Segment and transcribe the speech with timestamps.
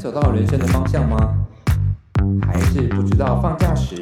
[0.00, 1.36] 找到人生的方向吗？
[2.46, 3.96] 还是不知道放假时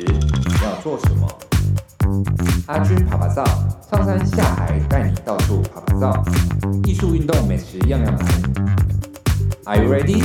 [0.62, 1.28] 要做什么？
[2.68, 3.44] 阿军趴趴造，
[3.90, 6.24] 上山下海带你到处趴趴造，
[6.84, 8.24] 艺术、运动、美食样样来。
[9.64, 10.22] Are you ready?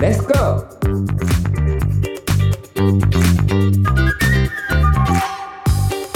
[0.00, 0.64] Let's go!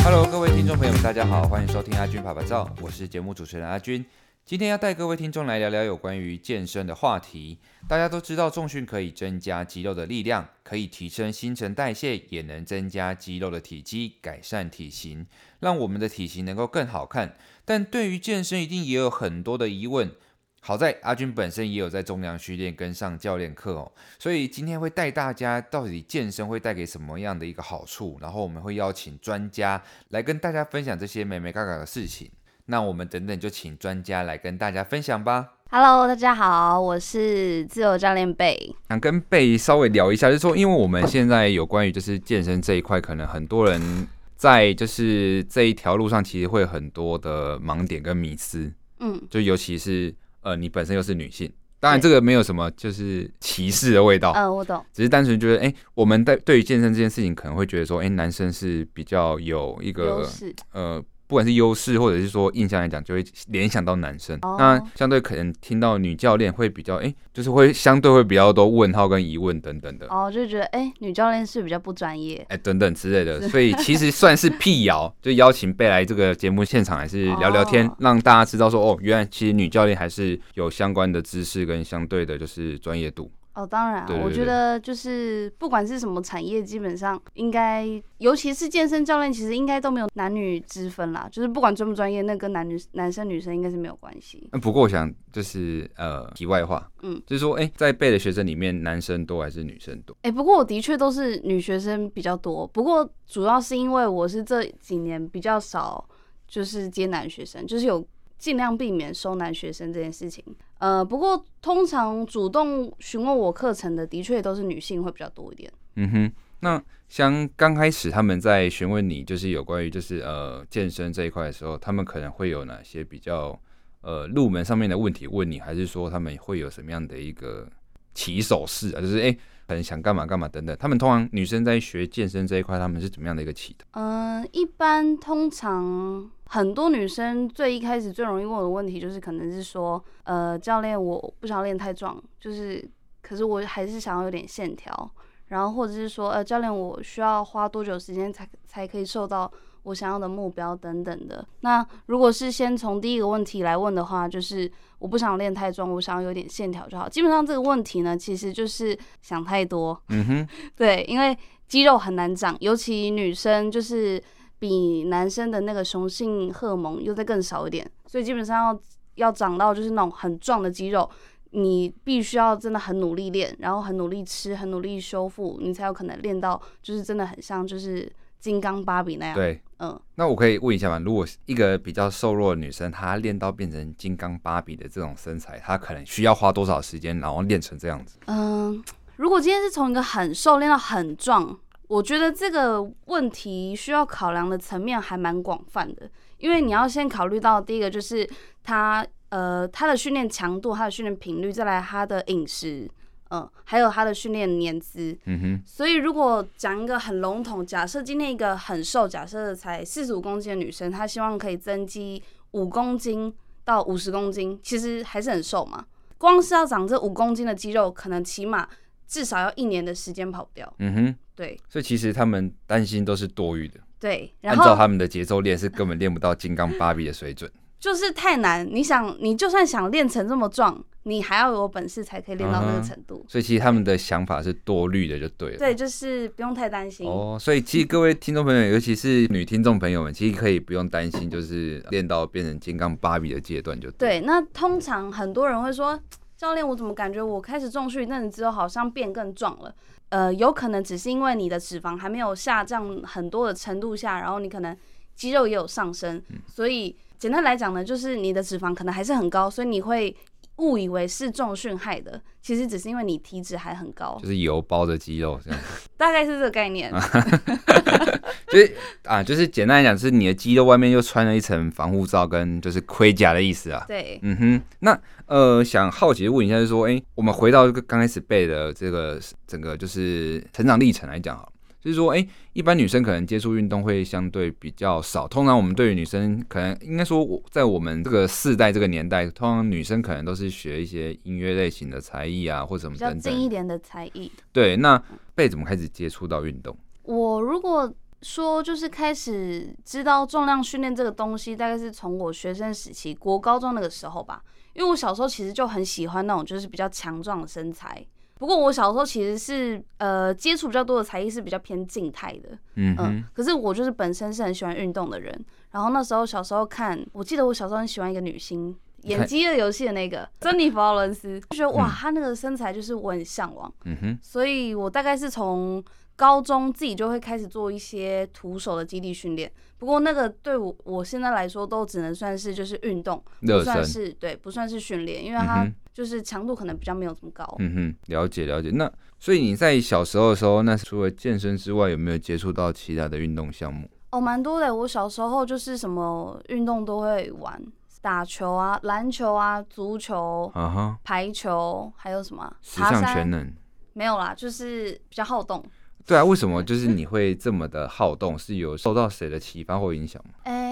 [0.02, 4.02] Hello，各位听众朋友们，大家好，欢迎收听阿军趴趴造，我是节目主持人阿军。
[4.46, 7.58] 今天要带各位听众来聊聊有关于健身的话题。
[7.88, 15.26] 大家都知道，重训可以增加肌肉的力量，可以提升新陈代谢，也能增加肌肉的体积，改善体型，
[15.58, 17.36] 让我们的体型能够更好看。
[17.64, 20.12] 但对于健身，一定也有很多的疑问。
[20.60, 32.30] 好在阿军本身也有在重量训练跟上教练课哦，所以今天会带大家到底健身会带给什么样的一个好处，然后我们会邀请专家来跟大家分享这些美美嘎嘎的事情。
[32.68, 35.52] 那我们等等就请专家来跟大家分享吧。
[35.70, 38.74] Hello，大家好，我是自由教练贝。
[38.88, 48.72] 想跟贝稍微聊一下，就是说，因为我们现在有关于就是健身这一块，可能很多人在就是这一条路上，其实会有很多的盲点跟迷思。
[48.98, 54.32] 嗯，就尤其是呃，你本身又是女性，当然这个没有什么就是歧视的味道。
[54.32, 54.84] 嗯，我懂。
[54.92, 60.28] 只是单纯觉得，哎、欸，我们在对于健身这件事情，可能会觉得说，哎、欸，男生是比较有一个
[60.72, 61.00] 呃。
[61.26, 64.38] 不管是优势或者是说印象来讲，就会联想到男生。
[64.42, 64.58] Oh.
[64.58, 70.06] 那相对可能听到女教练会比较，哎、欸，就是会相对会比较多问号跟疑问等等的。
[70.06, 73.48] 哦，oh, 就觉得哎、欸，女教练是比较不专业，哎、欸，等等之类的。
[73.48, 77.96] 所以其实算是辟谣，就邀请贝来这个节目现场，还是聊聊天，oh.
[78.00, 83.30] 让大家知道说，哦，原来其实女教练还是有相关的知识跟相对的，就是专业度。
[83.56, 87.86] 哦，当然，我觉得就是不管是什么产业，基本上应该，
[88.18, 91.26] 尤其是健身教练，其实应该都没有男女之分啦。
[91.32, 94.46] 就是不管专不专业，那跟男女、男生、女生应该是没有关系。
[94.52, 100.14] 那不过我想就是呃，题外话，嗯，就是说，哎、欸，在背的学生里面，男生多还是女生多？
[100.20, 102.66] 哎、欸，不过我的确都是女学生比较多。
[102.66, 106.06] 不过主要是因为我是这几年比较少，
[106.46, 108.06] 就是接男学生，就是有。
[108.38, 110.44] 尽量避免收男学生这件事情。
[110.78, 115.72] 呃，不过通常主动询问我课程的，的确都是女性会比较多一点。
[115.96, 123.58] 嗯哼，那像刚开始他们在询问你，就是有关于就是呃健身这一块的时候，他们可能会有哪些比较
[124.02, 127.68] 呃入门上面的问题问你，还是说他们会有什么样的一个
[128.14, 129.00] 起手式啊？
[129.00, 129.36] 就是哎。
[129.66, 133.84] 可能想干嘛干嘛等等，他们通常女生在学健身这一块，他们是怎么样的一个起的？
[133.92, 142.88] 嗯、一般通常很多女生最一开始最容易问我的问题就是，可能是说，呃，教练我不想练太壮，就是，
[143.22, 145.10] 可是我还是想要有点线条，
[145.48, 149.50] 然后或者是说，呃，教练我需要花多久时间才才可以瘦到
[149.84, 151.46] 我想要的目标等等的。
[151.60, 157.08] 那如果是先从第一个问题来问的话，就是我不想练太壮，我想要有点线条就好。
[157.08, 160.00] 基本上这个问题呢，其实就是想太多。
[160.08, 161.36] 嗯哼， 对，因为
[161.68, 164.20] 肌肉很难长，尤其女生就是
[164.58, 168.80] 比男生的那个雄性荷尔蒙又再更少一点，所以基本上要
[169.14, 171.08] 要长到就是那种很壮的肌肉，
[171.50, 178.10] 你必须要真的很努力练，然后很努力吃，很努力修复，你才有可能练到就是真的很像就是。
[178.38, 181.02] 金刚芭比那样，对，嗯，那我可以问一下吗？
[181.04, 188.18] 如果一个比较瘦弱的女生，她练到变成金刚芭比的这种身材，她可能需要花多少时间，然后练成这样子？
[188.26, 188.80] 嗯，
[189.16, 191.58] 如果今天是从一个很瘦练到很壮，
[191.88, 196.08] 我觉得这个问题需要考量的层面还蛮广泛的，
[196.38, 198.28] 因为你要先考虑到第一个就是
[198.62, 199.04] 她，
[199.36, 202.90] 呃，他的训练强度，他的训练频率，再来他的饮食。
[203.28, 212.22] 嗯，还有他的训练年资，嗯哼，所以如果讲一个很笼统，假设今天一个很瘦，假设才四十五公斤的女生，她希望可以增肌
[212.52, 213.34] 五公斤
[213.64, 215.84] 到五十公斤，其实还是很瘦嘛。
[216.16, 218.66] 光是要长这五公斤的肌肉，可能起码
[219.08, 220.72] 至少要一年的时间跑不掉。
[220.78, 223.80] 嗯哼，对，所以其实他们担心都是多余的。
[223.98, 227.50] 对，按照他们的节奏练，是根本练不到金刚芭比的水准。
[227.78, 233.24] 就是太难，你想，你就算想练成这么壮，你还要有本事才可以练到那个程度。
[233.28, 235.58] 所以其实他们的想法是多虑的，就对了。
[235.58, 237.06] 对，就是不用太担心。
[237.06, 244.20] 哦，所以其实各位听众朋友，尤其是女听众朋友们，其实可以不用担心，就是练到变成金刚芭比的阶段就对。
[244.20, 246.00] 对，那通常很多人会说，
[246.36, 249.72] 教练，我怎么感觉我开始重训一阵子之后，好像变更壮了？
[250.08, 254.74] 呃，有可能只是因为你的脂肪还没有下降很多的程度下，然后你可能
[255.16, 256.94] 肌肉也有上升，嗯、所以。
[257.18, 260.14] 简单来讲呢，就是你的脂肪可能还是很高，所以你会
[260.56, 265.58] 误以为是重训害的，其实只是因为你体脂还很高，就是油包着肌肉这样，
[265.96, 266.92] 大概是这个概念。
[268.52, 273.82] 就是啊，就是简单来讲，是你的肌肉外面又穿了一层防护罩跟就是盔甲的意思啊。
[273.88, 274.62] 对，嗯哼。
[274.80, 281.48] 那呃，想好奇的问一下，就是说，哎、欸，我们回到这个刚开始背的这个整个就是成长历程来讲哈。
[281.86, 285.28] 就是说，哎、欸，一般女生可能接触运动会相对比较少。
[285.28, 293.16] 通常我们对于女生，可能应该说，在我们这个世代这个年代，通常女生可能都是学一些音乐类型的才艺啊，或者什么等等。
[293.18, 294.32] 比较近一点的才艺。
[294.50, 295.00] 对，那
[295.36, 296.76] 被怎么开始接触到运动？
[297.04, 304.42] 我如果说就是开始知道重量训练这个东西，大概是从我学生时期，国高中那个时候吧。
[304.74, 308.04] 因为我小时候其实就很喜欢那种就是比较强壮的身材。
[308.38, 315.44] 不过我小时候其实是呃接触比较多的才艺是比较偏静态的，嗯哼、呃、可是我就是本身是很喜欢运动的人。
[315.70, 325.82] 然后那时候小时候看，我记得我小时候很喜欢一个女星，演饥饿游戏的那个珍妮弗劳伦斯，就觉得哇，她那个身材就是我很向往，嗯哼，所以我大概是从
[326.14, 329.50] 高中自己就会开始做一些徒手的基地训练。
[329.78, 335.66] 不过那个对我我现在来说都只能算是就是运动，不算是对，不算是训练，因为它
[335.96, 337.42] 就是强度可能比较没有这么高。
[337.58, 338.68] 嗯哼，了解了解。
[338.70, 343.88] 那所以你在小时候的时候，那除了健身之外，有没有接触到其他的运动项目？
[344.10, 344.74] 哦，蛮多的。
[344.74, 347.58] 我小时候就是什么运动都会玩，
[348.02, 352.54] 打球啊、篮球啊、足球、啊哈、排球，还有什么？
[352.60, 353.50] 十项全能？
[353.94, 355.64] 没有啦，就是比较好动。
[356.04, 358.38] 对啊，为什么就是你会这么的好动？
[358.38, 360.34] 是有受到谁的启发或影响吗？
[360.44, 360.65] 哎、欸，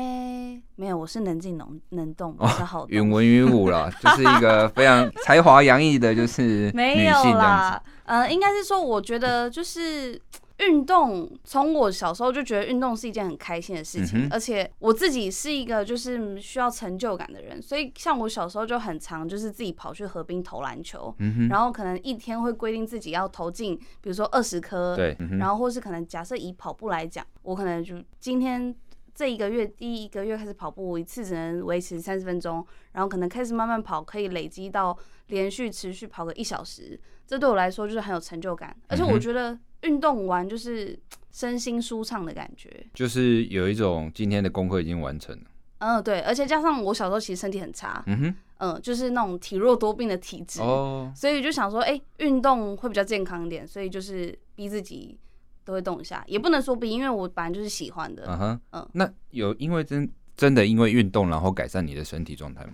[0.76, 2.88] 没有，我是能静能能动，比较好动。
[2.91, 6.71] 云文云武啦， 就是一个非常才华洋溢的，就是。
[6.75, 10.21] 没有啦，呃，应该是说，我觉得就是。
[10.59, 28.73] 运动从我小时候就觉得运动是一件很开心的事情，嗯、而且我自己是一个就是需要成就感的人，所以像我小时候就很常就是自己跑去河边投篮球，嗯、然后可能一天会规定自己要投进，比如说二十颗，对，嗯、然后或是可能假设以跑步来讲，我可能就今天
[29.14, 34.96] 这一个月第一个月开始跑步，我一次只能维持三十分钟，然后可能开始慢慢跑，可以累积到
[35.28, 39.58] 连续持续跑个一小时，这对我来说就是很有成就感，而且我觉得。
[39.84, 40.99] 运动完就是
[41.31, 45.43] 身心舒畅的感觉，就是有一种今天的功课已经完成了。
[45.81, 55.19] 嗯，对，而且加上我小时候其实身体很差，嗯哼，嗯，就是那种体弱多病的体质，哦，所以就想说，哎，运动会比较健康一点，所以就是逼自己
[55.64, 58.25] 都会动一下，也不能说不，因为我本来就是喜欢的。
[58.26, 62.72] 嗯哼，嗯，那有因为真真的因为运动然后改善你的身体状态吗？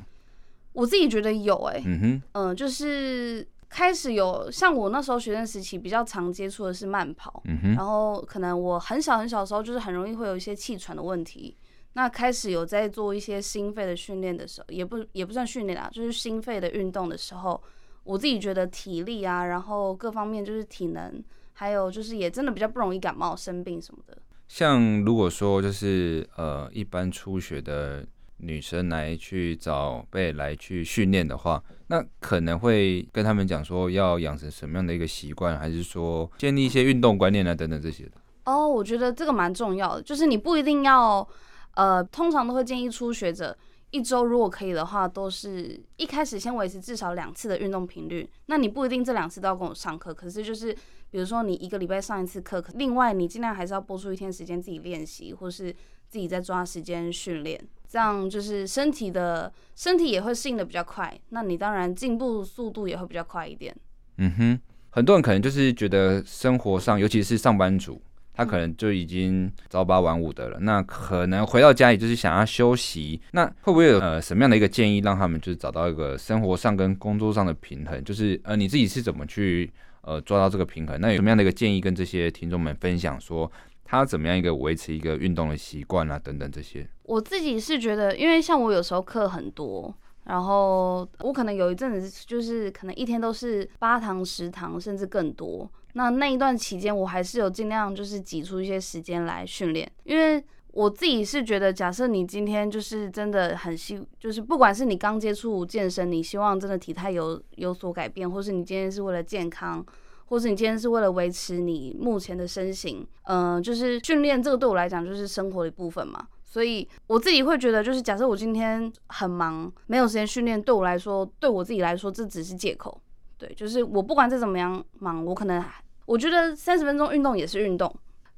[0.72, 3.46] 我自己觉得有，哎，嗯哼，嗯，就是。
[3.72, 11.56] 开始有像我那时候学生时期比较常接触的是慢跑，嗯、哼然后可能我很小很小的时候就是很容易会有一些气喘的问题。
[11.93, 17.62] 那开始有在做一些心肺的训练的时候，也不也不算训练啦，就是心肺的运动的时候，
[18.02, 21.22] 我自己觉得体力啊，然后各方面就是体能，
[21.60, 24.16] 还有就是也真的比较不容易感冒生病什么的。
[24.48, 28.04] 像如果说就是呃一般初学的。
[28.42, 38.12] 女生来去找贝来去训练的话，那可能会跟他们讲说要养成什么样的一个习惯，还是说建立一些运动观念啊等等这些的。
[38.46, 41.28] 哦，我觉得这个蛮重要的，就是你不一定要，
[41.74, 43.54] 呃，通常都会建议初学者
[43.90, 48.28] 一周如果可以的话，都是一开始先维持至少两次的运动频率。
[48.46, 50.72] 那你不一定这两次都要跟我上课，可是就是
[51.10, 55.75] 比如说你一个礼拜上一次课，另外你尽量还是要拨出一天时间自己练习，或是
[56.08, 57.60] 自己再抓时间训练。
[57.88, 63.76] 这样就是身体的身体也会适应的比较快，那你当然进步速度也会比较快一点。
[64.19, 64.60] 嗯哼，
[64.90, 68.00] 很多人可能就是觉得生活上，尤其是上班族，
[68.34, 78.03] 他可能就已经朝八晚五的了，嗯、那可能回到家里就是想要休息，那会不会有呃什么样的一个建议，让他们就是找到一个生活上跟工作上的平衡？
[78.05, 79.70] 就是呃你自己是怎么去
[80.03, 81.01] 呃抓到这个平衡？
[81.01, 83.51] 那有什么样的一个建议跟这些听众们分享说？
[83.82, 86.89] 他怎么样一个维持一个运动的习惯啊，等等这些。
[87.03, 89.93] 我自己是觉得，因为像我有时候课很多，
[90.27, 95.69] 然后我可能有一阵子就是可能一天都是八堂十堂甚至更多。
[95.94, 99.91] 那那一段期间，我还是有尽量就是挤出一些时间来训练。
[100.05, 100.43] 因为
[100.73, 109.85] 我自己是觉得，假设你今天就是真的很希，就是不管是你刚接触健身，你希望真的体态有有所改变，或是你今天是为了健康。
[110.27, 122.97] 或是你今天是为了维持你目前的身形，嗯、就是训练这个对我来讲就是生活的一部分嘛，所以我自己会觉得，就是假设我今天很忙，没有时间训练，对我来说，对我自己来说，这只是借口。
[123.41, 125.65] 对，就是我不管再怎么样忙，我可能
[126.05, 127.93] 我觉得三十分钟运动也是运动，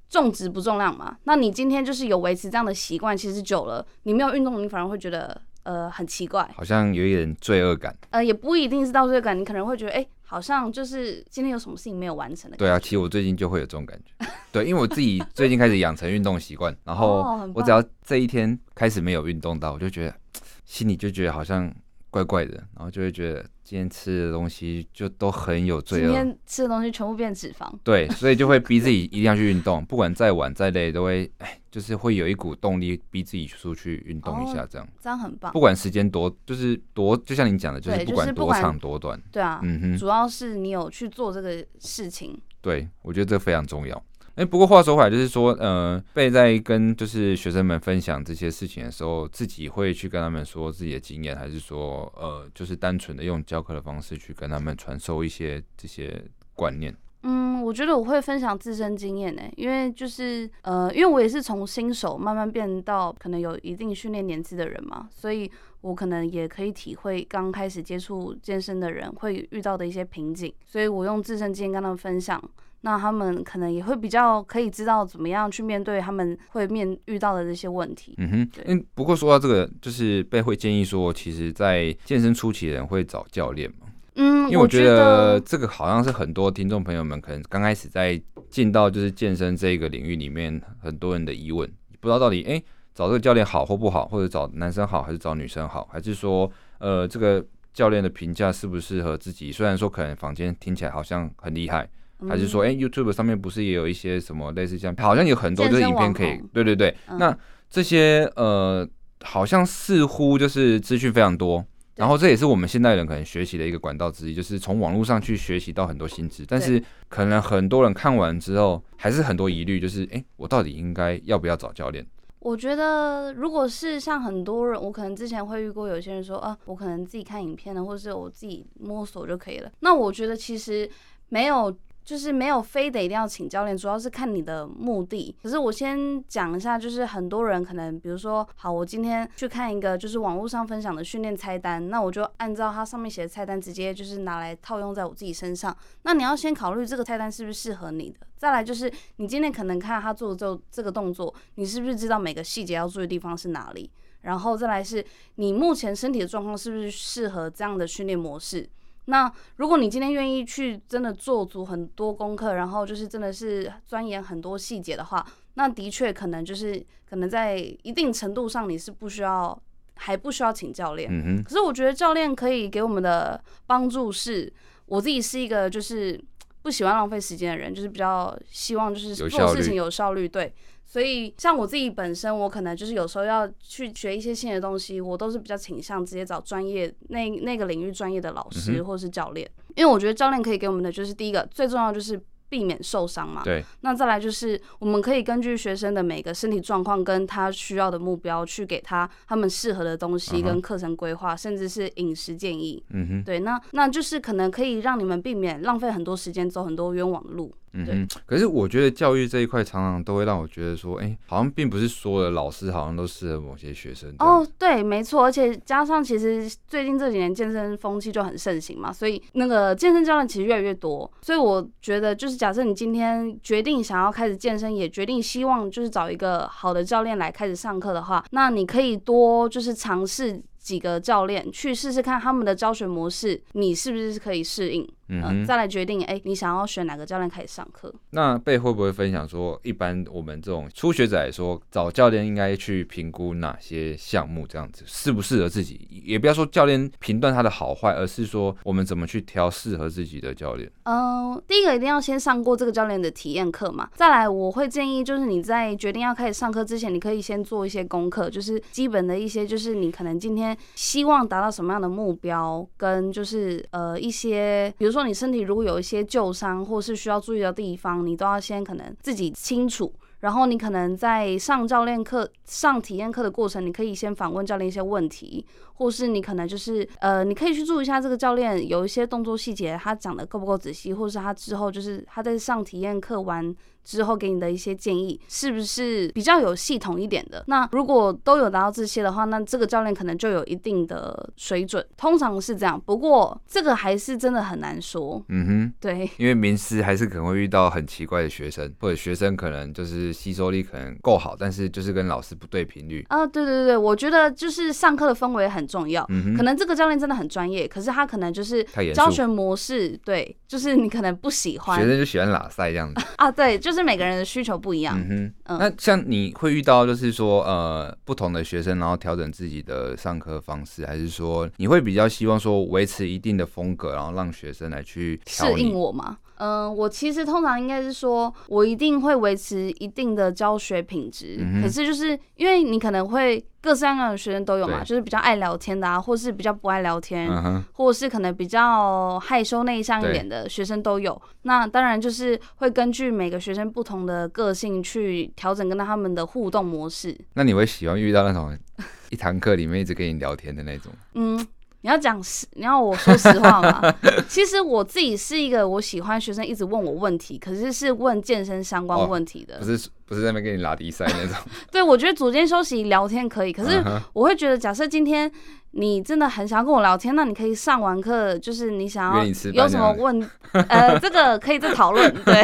[0.09, 1.19] 重质不重量嘛。
[1.25, 7.93] 那你今天就是有维持这样的习惯，其实久了，你没有运动，你反而会觉得呃很奇怪，好像有一点罪恶感。
[8.11, 12.57] 呃，也不一定是到罪恶感，你可能会觉得，哎、欸，好像就是今天有什么事情没有完成的。
[12.57, 14.25] 对啊，其实我最近就会有这种感觉。
[14.53, 20.15] 对，因为我自己最近开始养成运动习惯，然后我只要这一天开始没有运动到，我就觉得
[20.65, 21.73] 心里就觉得好像
[22.13, 26.05] 怪怪的，然后就会觉得今天吃的东西就都很有罪恶。
[26.05, 27.67] 今天吃的东西全部变脂肪。
[27.83, 34.87] 对，所以就会逼自己一定要去运动，不管再晚再累，都会哎，就是会有一股动力逼自己出去运动一下，这样。
[35.01, 35.51] 这样很棒。
[35.53, 39.19] 不管时间多，就是多，就像你讲的，就是不管多长多短。
[39.33, 42.39] 对啊，嗯哼，主要是你有去做这个事情。
[42.61, 44.05] 对，我觉得这非常重要。
[44.35, 56.25] 哎、不过话说回来，就是说，呃，贝在跟就是学生们分享这些事情的时候，自己会去跟他们说自己的经验，还是说，呃，就是单纯的用教课的方式去跟他们传授一些这些
[56.55, 56.97] 观念？
[57.25, 65.49] 嗯，我觉得我会分享自身经验呢，因为就是，呃，因为我也是从新手慢慢变到可能有一定训练年纪的人嘛，所以
[65.83, 72.43] 我可能也可以体会刚开始接触健身的人会遇到的一些瓶颈，所以我用自身经验跟他们分享。
[72.85, 78.15] 那他们可能也会比较可以知道怎么样去面对他们会面遇到的这些问题。
[78.19, 83.87] 嗯哼，嗯，不过说到这个，就是贝会建议说，其实，在健身初期的人会找教练嘛。
[84.17, 88.21] 嗯，因为我觉得这个好像是很多听众朋友们可能刚开始在
[88.51, 91.67] 进到就是健身这个领域里面，很多人的疑问，
[92.01, 99.53] 不知道到底哎、欸、找这个教练好或不好，或者找男生好还是找女生好，还是说呃这个教练的评价适不适合自己？
[99.53, 101.89] 虽然说可能房间听起来好像很厉害。
[102.29, 106.95] 还是说，哎、欸、，YouTube 上面不是也有一些什么类似这样，好像有很多就是影片可以，对对对。
[107.09, 107.37] 嗯、那
[107.71, 108.89] 这些呃，
[109.23, 111.65] 好像似乎就是资讯非常多，
[111.97, 116.45] 然后这也是我们现代人可能学习的一个管道之一，就是从网络上去学习到很多新知。
[116.47, 122.07] 但是可能很多人看完之后，还是很多疑虑，就是哎、欸，我到底应该要不要找教练？
[122.41, 129.71] 我觉得，如果是像很多人，我可能之前会遇过有些人说，啊，我可能自己看影片呢，或者是我自己摸索就可以了。
[129.81, 130.89] 那我觉得其实
[131.29, 131.75] 没有。
[132.05, 135.35] 就是没有非得一定要请教练，主要是看你的目的。
[135.43, 145.77] 可是我先讲一下，就是很多人可能，比如说，好，我今天去看一个就是网络上分享的训练菜单，那我就按照它上面写的菜单，直接就是拿来套用在我自己身上。
[146.03, 153.91] 那你要先考虑这个菜单是不是适合你的，再来就是你今天可能看他做的这这个动作，你是不是知道每个细节要注意的地方是哪里？
[154.23, 155.05] 然后再来是
[155.35, 158.69] 你目前身体的状况是不是适合这样的训练模式？
[159.07, 169.61] 那如果你今天愿意去真的做足很多功课，然后就是真的是钻研很多细节的话，那的确可能就是可能在一定程度上你是不需要
[169.97, 171.09] 还不需要请教练。
[171.11, 171.43] 嗯哼。
[171.43, 174.53] 可是我觉得教练可以给我们的帮助是，
[174.87, 176.19] 我自己是一个就是
[176.63, 180.55] 不喜欢浪费时间的人，就是比较希望就是做事情有效率，对。
[180.93, 192.21] 所以，像我自己本身，我可能就是有时候要去学一些新的东西，我都是比较倾向直接找专业那那个领域专业的老师或是教练，因为我觉得教练可以给我们的就是第一个最重要就是。
[192.53, 193.41] 避免受伤嘛？
[193.43, 193.65] 对。
[193.81, 202.85] 那再来就是，我们可以根据学生的每个身体状况跟他需要的目标，去给他他们适合的东西跟课程规划，甚至是饮食建议。
[202.91, 203.25] 嗯哼。
[203.25, 207.51] 对，那那就是可能可以让你们避免浪费很多时间，走很多冤枉路。
[207.73, 208.09] 嗯哼。
[208.27, 214.15] 可是我觉得教育这一块常常都会让我觉得说，哎，好像并不是所有的老师好像都适合某些学生。
[214.19, 215.25] 哦，对，没错。
[215.25, 221.11] 而且加上其实最近这几年健身风气就很盛行嘛，所以那个健身教练其实越来越多。
[221.23, 222.43] 所以我觉得就是。
[222.43, 234.89] 假设你今天决定想要开始健身，也决定希望就是找一个好的教练来开始上课的话，那你可以多就是尝试几个教练去试试看他们的教学模式，你是不是可以适应？
[235.09, 237.93] 嗯、呃，再来决定，哎、欸，你想要选哪个教练开始上课？
[238.11, 244.47] 那贝会不会分享说，一般我们这种初学者来说，找教练应该去评估哪些项目？
[244.47, 245.87] 这样子适不适合自己？
[245.91, 250.71] 也不要说教练评断他的好坏，而是说我们怎么去挑适合自己的教练？
[250.85, 253.91] 嗯、呃，第一个一定要先上过这个教练的体验课嘛。
[253.95, 265.03] 再来，我会建议就是你在决定要开始上课之前，你可以先做一些功课，就是基本的一些，就是你可能今天希望达到什么样的目标，跟就是呃一些，比如说。
[265.03, 269.93] 你身体如果有一些旧伤，或是需要注意的地方，你都要先可能自己清楚。
[270.21, 275.45] 然后你可能在上教练课、上体验课的过程，你可以先反问教练一些问题，
[275.75, 283.53] 或是你可能就是呃，你可以去注意一下这个教练有一些动作细节，他讲的够不够仔细，或是他之后就是他在上体验课完
[283.85, 287.45] 之后给你的一些建议是不是比较有系统一点的？
[287.47, 292.81] 那如果都有达到这些的话，那这个教练可能就有一定的水准，通常是这样。
[292.81, 295.23] 不过这个还是真的很难说。
[295.29, 303.05] 嗯哼，对， 因为名师还是可能会遇到很奇怪的学生，或者学生可能就是吸收力可能够好，但是就是跟老师不对频率。
[303.09, 306.05] 啊，对对对，我觉得就是上课的氛围很重要。
[306.09, 308.63] 嗯哼，可能这个教练真的很专业，可是他可能就是
[308.95, 314.99] 教学模式，对，就是你可能不喜欢，学生就喜欢拉塞这样子啊，对，就是每个人的需求不一样。
[314.99, 326.19] 嗯哼，嗯，那像你会遇到就是说呃不同的学生，然后调整自己的上课方式，还是说你会比较希望说维持一定的风格，然后让学生来去适应我吗？
[326.43, 331.37] 嗯、呃，我其实通常应该是说，我一定会维持一定的教学品质。
[331.39, 341.21] 嗯、可是就是因为你可能会各式各样的学生都有嘛，就是比较爱聊天的啊，或是比较不爱聊天，嗯、或者是可能比较害羞内向一点的学生都有。
[341.43, 347.17] 那当然就是会根据每个学生不同的个性去调整跟他们的互动模式。
[347.35, 348.59] 那你会喜欢遇到那种
[349.11, 350.93] 一堂课里面一直跟你聊天的那种？
[351.15, 351.47] 嗯。
[351.83, 353.95] 你要讲实，你要我说实话吗？
[354.29, 361.37] 其实我自己是一个我喜欢学生一直问我问题，可是是问健身相关问题的，哦、不是不是在那边跟你拉低赛那种。
[361.71, 365.31] 对，我觉得组间休息聊天可以，可是我会觉得，假设今天
[365.73, 370.31] 你真的很想要跟我聊天，那你可以上完课，就是你想要有什么问，
[370.69, 372.15] 呃，这个可以再讨论。
[372.25, 372.43] 对，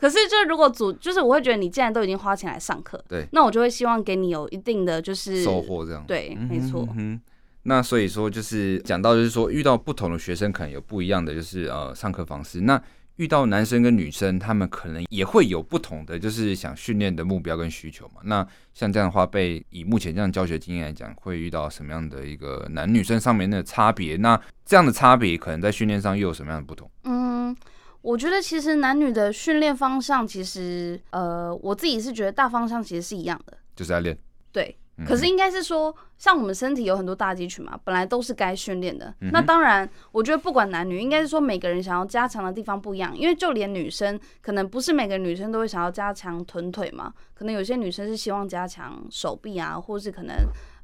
[0.00, 6.88] 可是就如果组，就是我会觉得你既然都已经花钱来上课，对，那我就会希望给你有一定的就是收获，这样对，没错。
[6.96, 7.20] 嗯
[7.64, 12.62] 那所以说，就是讲到，就是说遇到不同的学生，可能有不一样的，就是呃上课方式。
[12.62, 12.80] 那
[13.16, 18.20] 遇到男生跟女生，他们可能也会有不同的，就是想训练的目标跟需求嘛。
[18.22, 24.16] 那像这样的话，被以目前这样教学经验来讲，会遇到什么样的一个男女生上面的差别？
[24.16, 26.88] 那这样的差别，可能在训练上又有什么样的不同？
[27.04, 27.54] 嗯，
[28.02, 34.16] 我觉得其实男女的训练方向，其实呃，我自己是觉得大方向其实是一样的，就是在练。
[34.52, 34.74] 对。
[35.06, 39.14] 可是应该是说，像我们身体有很多大肌群嘛，本来都是该训练的。
[39.32, 43.16] 那当然，我觉得不管男女，应该是说每个人想要加强的地方不一样。
[43.16, 50.34] 因为就连女生，可能不是每个女生都会想要加强臀腿嘛，可能有些女生是希望加强手臂啊，或是可能。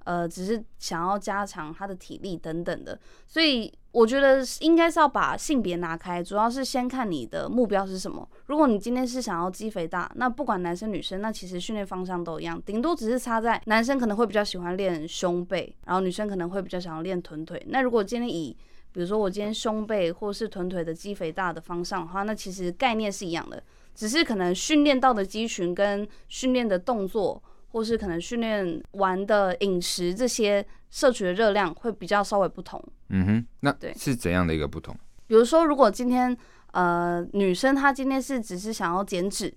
[0.05, 8.29] 呃，只是想要加强他的体力等等的，所以我觉得应该是要把性别拿开，主要是先看你的目标是什么。
[8.47, 17.63] 如果你今天是想要肌肥大，那不管男生女生，那其实训练方向都一样，顶多只是差在男生可能会比较喜欢练胸背，然后女生可能会比较想要练臀腿。
[17.69, 18.55] 那如果今天以
[18.93, 23.63] 比如说我今天胸背或是臀腿的肌肥大的方向的话，那其实概念是一样的，
[23.95, 27.43] 只是可能训练到的肌群跟训练的动作。
[27.75, 32.81] 或是可能训练完的饮食这些摄取的热量会比较稍微不同。
[33.09, 34.97] 嗯哼，那对是怎样的一个不同？
[35.27, 36.37] 比如说，如果今天
[36.71, 39.53] 呃女生她今天是只是想要减脂，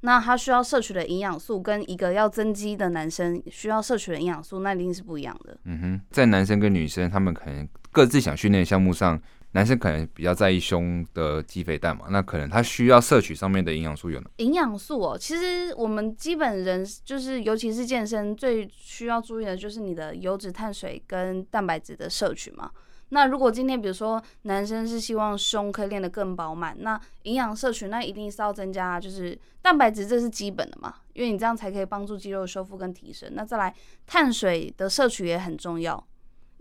[0.00, 5.56] 那她需要摄取的营养素跟一个要增肌的男生需要摄取的营养素，那一定是不一样的。
[5.64, 9.18] 嗯哼，在男生跟女生他们可能各自想训练的项目上。
[9.52, 14.30] 男生可能比较在意胸的肌肥大嘛，那可能他需要摄取上面的营养素有哪？
[14.38, 22.70] 营养素哦，其实我们基本人就是，尤其是健身，最需要注意的就是你的油脂、碳水跟蛋白质的摄取嘛。
[23.10, 33.30] 那如果今天比如说男生是希望胸可以练得更饱满，那营养摄取那一定是要增加，就是蛋白质这是基本的嘛，因为你这样才可以帮助肌肉修复跟提升。
[33.34, 33.74] 那再来
[34.06, 36.02] 碳水的摄取也很重要。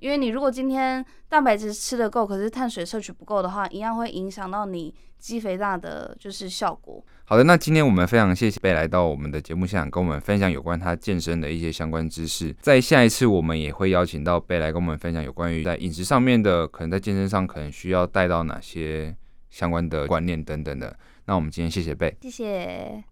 [0.01, 7.03] 因为你如果今天蛋白质吃的够，可是碳水摄取不够的话，一样会影响到你肌肥大的就是效果。
[7.25, 12.51] 好的，那今天我们非常谢谢贝来到我们的节目现场，跟我们分享有关他健身的一些相关知识。
[12.61, 19.15] 在下一次我们也会邀请到贝来跟我们分享有关于在饮食上面的，可能在健身上可能需要带到哪些
[19.51, 20.97] 相关的观念等等的。
[21.25, 23.10] 那我们今天谢谢贝，谢谢。